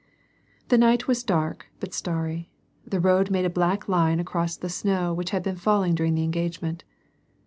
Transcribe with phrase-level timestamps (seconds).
[0.69, 2.49] The night was dark, but starry;
[2.87, 6.23] the road made a black line across the snow which had been falling during the
[6.23, 6.83] engagement.